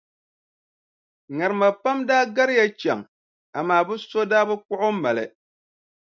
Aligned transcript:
Ŋarima 1.37 1.69
pam 1.81 1.97
daa 2.07 2.25
gariya 2.35 2.65
chaŋ 2.79 2.99
amaa 3.57 3.83
bɛ 3.87 3.95
so 4.09 4.19
daa 4.31 4.45
bi 4.49 4.55
kpuɣi 4.63 4.85
o 4.89 4.91
mali. 5.03 5.25